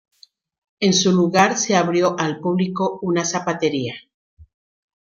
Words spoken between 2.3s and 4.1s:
público una zapatería.